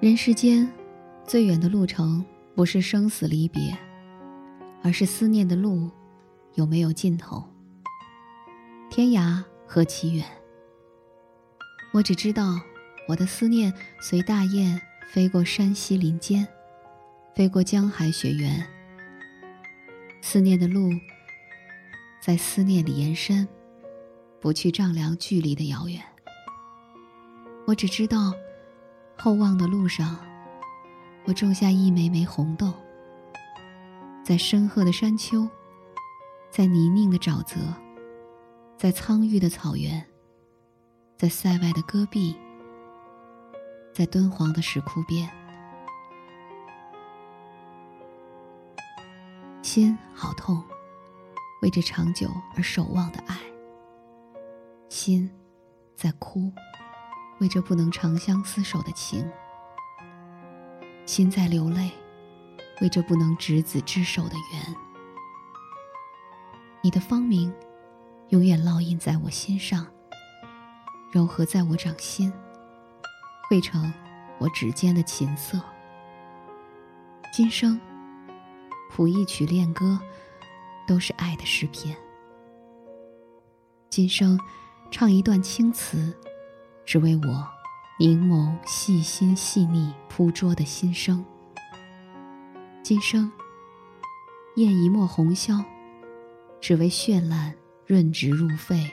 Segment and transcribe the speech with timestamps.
[0.00, 0.72] 人世间，
[1.26, 2.24] 最远的路程
[2.54, 3.76] 不是生死离别，
[4.80, 5.90] 而是思念的路
[6.54, 7.42] 有没有尽头。
[8.88, 10.24] 天涯何其远，
[11.92, 12.60] 我只知道，
[13.08, 16.46] 我的思念随大雁飞过山溪林间，
[17.34, 18.64] 飞过江海雪原。
[20.20, 20.92] 思念的路，
[22.20, 23.48] 在思念里延伸，
[24.40, 26.00] 不去丈量距离的遥远。
[27.66, 28.32] 我只知道。
[29.20, 30.16] 厚望的路上，
[31.24, 32.72] 我种下一枚枚红豆。
[34.24, 35.48] 在深壑的山丘，
[36.50, 37.56] 在泥泞的沼泽，
[38.76, 40.06] 在苍郁的草原，
[41.16, 42.36] 在塞外的戈壁，
[43.92, 45.28] 在敦煌的石窟边，
[49.62, 50.62] 心好痛，
[51.62, 53.36] 为这长久而守望的爱。
[54.88, 55.28] 心
[55.96, 56.52] 在哭。
[57.40, 59.24] 为这不能长相厮守的情，
[61.06, 61.90] 心在流泪；
[62.80, 64.76] 为这不能执子之手的缘，
[66.82, 67.54] 你的芳名
[68.30, 69.86] 永远烙印在我心上，
[71.12, 72.32] 柔和在我掌心，
[73.48, 73.92] 汇成
[74.38, 75.60] 我指尖的琴瑟。
[77.32, 77.80] 今生
[78.90, 79.96] 谱一曲恋歌，
[80.88, 81.96] 都是爱的诗篇。
[83.88, 84.40] 今生
[84.90, 86.12] 唱一段青词。
[86.88, 87.46] 只为我
[87.98, 91.22] 凝眸细心细腻铺捉的心声。
[92.82, 93.30] 今生
[94.56, 95.62] 咽一抹红绡，
[96.62, 98.90] 只为绚烂润植入肺，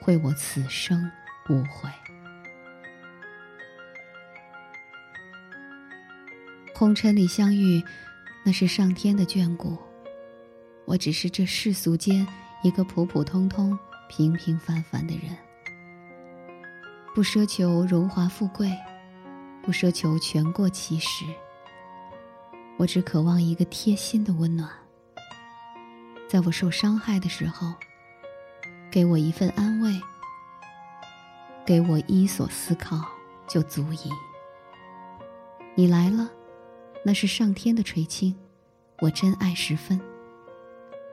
[0.00, 1.10] 会我此生
[1.48, 1.90] 无悔。
[6.72, 7.82] 红尘里相遇，
[8.44, 9.76] 那是上天的眷顾。
[10.84, 12.24] 我只是这世俗间
[12.62, 13.76] 一个普普通通、
[14.08, 15.36] 平平凡凡的人。
[17.14, 18.68] 不奢求荣华富贵，
[19.62, 21.24] 不奢求权过其实。
[22.76, 24.68] 我只渴望一个贴心的温暖，
[26.26, 27.72] 在我受伤害的时候，
[28.90, 29.92] 给我一份安慰，
[31.64, 33.00] 给我一所思考
[33.46, 34.10] 就足矣。
[35.76, 36.28] 你来了，
[37.04, 38.34] 那是上天的垂青，
[38.98, 40.00] 我真爱十分。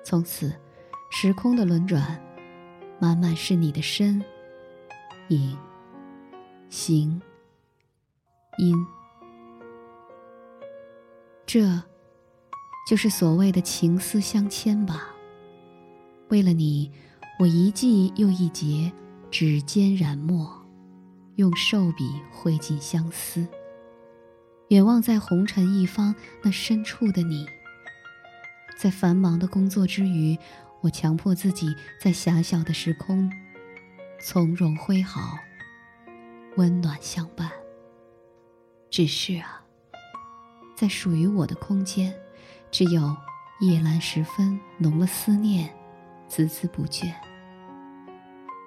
[0.03, 0.51] 从此，
[1.11, 2.19] 时空的轮转，
[2.99, 4.19] 满满是你的身
[5.27, 5.55] 影。
[6.71, 7.21] 行，
[8.57, 8.73] 音，
[11.45, 11.83] 这，
[12.89, 15.09] 就是所谓的情丝相牵吧。
[16.29, 16.89] 为了你，
[17.39, 18.89] 我一季又一节，
[19.29, 20.49] 指尖染墨，
[21.35, 23.45] 用瘦笔绘尽相思。
[24.69, 27.45] 远望在红尘一方那深处的你，
[28.77, 30.39] 在繁忙的工作之余，
[30.79, 33.29] 我强迫自己在狭小的时空，
[34.21, 35.37] 从容挥毫。
[36.57, 37.51] 温暖相伴。
[38.89, 39.63] 只是啊，
[40.75, 42.13] 在属于我的空间，
[42.69, 43.01] 只有
[43.61, 45.73] 夜阑时分浓了思念，
[46.29, 47.13] 孜孜不倦，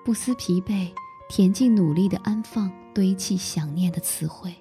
[0.05, 0.91] 不思疲惫，
[1.28, 4.55] 恬静努力的安放堆砌想念的词汇，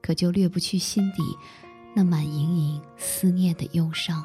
[0.00, 1.22] 可就掠不去心底
[1.94, 4.24] 那满盈盈思念的忧伤。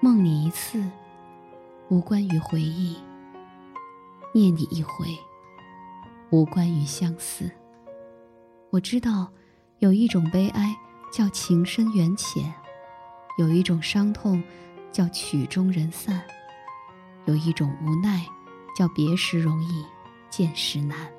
[0.00, 0.84] 梦你一次，
[1.88, 2.96] 无关于回忆；
[4.34, 5.06] 念你一回。
[6.30, 7.50] 无关于相思。
[8.70, 9.30] 我知道，
[9.78, 10.74] 有一种悲哀
[11.12, 12.52] 叫情深缘浅，
[13.38, 14.42] 有一种伤痛
[14.90, 16.22] 叫曲终人散，
[17.26, 18.26] 有一种无奈
[18.76, 19.84] 叫别时容易
[20.28, 21.10] 见时难。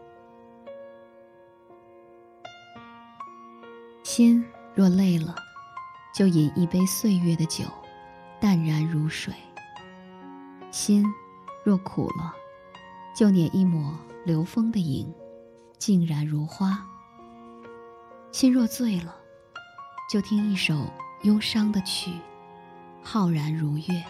[4.03, 4.43] 心
[4.75, 5.35] 若累了，
[6.13, 7.63] 就饮一杯岁月的酒，
[8.39, 9.33] 淡然如水；
[10.71, 11.05] 心
[11.63, 12.33] 若苦了，
[13.15, 13.93] 就捻一抹。
[14.27, 15.09] 流风的影，
[15.79, 16.85] 静然如花。
[18.33, 19.15] 心若醉了，
[20.11, 20.91] 就听一首
[21.23, 22.11] 忧伤的曲，
[23.01, 24.03] 浩然如月。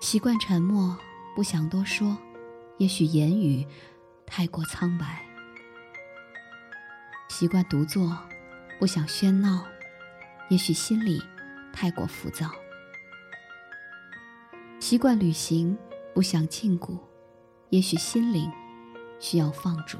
[0.00, 0.98] 习惯沉默，
[1.36, 2.18] 不想多说，
[2.78, 3.64] 也许言语
[4.26, 5.24] 太过苍白。
[7.28, 8.18] 习惯独坐，
[8.80, 9.64] 不想喧闹，
[10.48, 11.22] 也许心里
[11.72, 12.50] 太过浮躁。
[14.80, 15.78] 习惯旅行，
[16.12, 16.98] 不想禁锢。
[17.70, 18.50] 也许心灵
[19.18, 19.98] 需要放逐，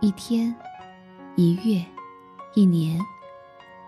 [0.00, 0.54] 一天、
[1.34, 1.84] 一月、
[2.54, 3.00] 一年，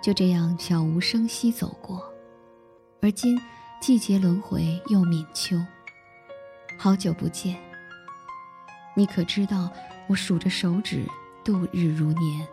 [0.03, 2.13] 就这样悄无声息走过。
[3.01, 3.41] 而今
[3.81, 5.57] 季节轮回又泯秋，
[6.77, 7.57] 好久不见。
[8.97, 9.71] 你可知道
[10.09, 11.07] 我数着手指
[11.45, 12.45] 度日如年？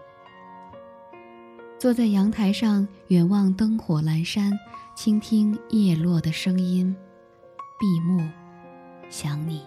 [1.79, 4.51] 坐在阳台上远望灯火阑珊，
[4.95, 6.95] 倾听叶落的声音。
[7.83, 8.25] 闭目，
[9.09, 9.61] 想你。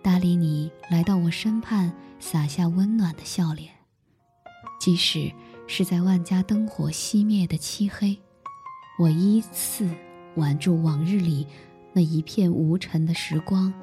[0.00, 3.68] 搭理你来到我身畔，洒下温暖的笑脸。
[4.78, 5.32] 即使
[5.66, 8.16] 是在万家灯火熄灭的漆黑，
[8.96, 9.90] 我依次
[10.36, 11.44] 挽住往日里
[11.92, 13.74] 那一片无尘的时光，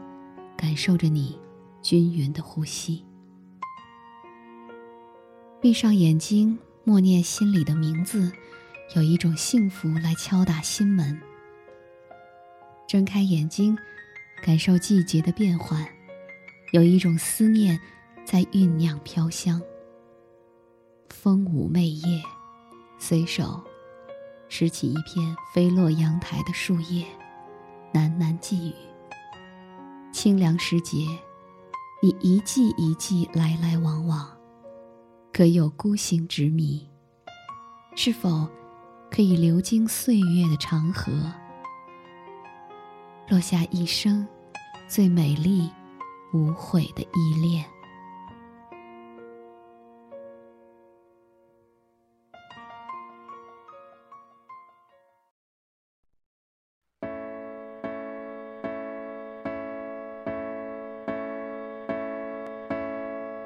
[0.55, 1.37] 感受着你
[1.81, 3.03] 均匀的呼吸。
[5.59, 8.31] 闭上眼睛，默念心里的名字，
[8.95, 11.21] 有一种幸福来敲打心门。
[12.87, 13.77] 睁开眼睛，
[14.41, 15.85] 感受季节的变换，
[16.71, 17.77] 有一种思念
[18.25, 19.61] 在酝酿飘香。
[21.09, 22.21] 风舞媚叶，
[22.97, 23.61] 随手
[24.47, 27.05] 拾起一片飞落阳台的树叶，
[27.93, 28.73] 喃喃寄语。
[30.13, 31.05] 清凉时节，
[32.01, 34.25] 你一季一季来来往往，
[35.33, 36.87] 可有孤行执迷？
[37.97, 38.47] 是否
[39.11, 41.11] 可以流经岁月的长河，
[43.29, 44.25] 落下一生
[44.87, 45.69] 最美丽、
[46.33, 47.65] 无悔的依恋？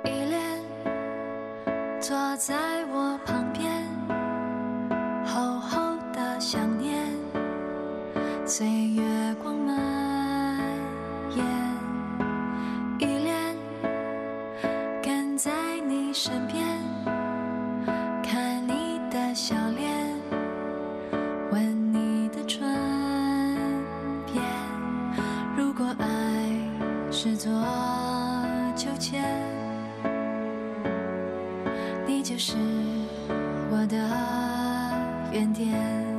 [0.06, 0.40] 依恋
[2.00, 3.91] 坐在我旁边，
[8.54, 9.02] 岁月
[9.42, 9.78] 光蔓
[11.34, 11.46] 延，
[13.00, 13.56] 依恋
[15.02, 15.50] 跟在
[15.88, 16.62] 你身边，
[18.22, 19.90] 看你的笑脸，
[21.54, 22.62] 吻你的唇
[24.26, 24.44] 边。
[25.56, 26.10] 如果爱
[27.10, 27.50] 是座
[28.76, 29.24] 秋千。
[32.06, 32.58] 你就是
[33.72, 33.98] 我的
[35.32, 36.11] 原点。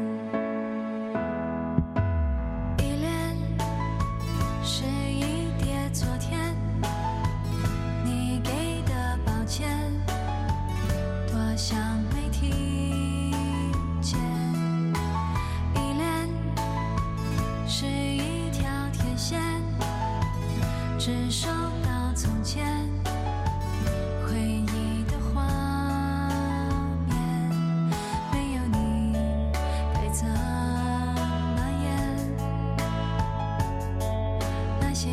[21.05, 21.49] 只收
[21.85, 22.65] 到从前
[24.25, 25.43] 回忆的画
[27.09, 27.17] 面
[28.31, 29.17] 没有你
[29.93, 31.91] 该怎么演？
[34.81, 35.09] 那些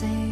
[0.00, 0.25] dancing.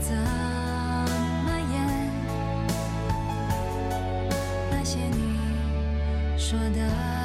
[0.00, 2.10] 怎么演？
[4.70, 5.38] 那些你
[6.38, 7.19] 说的。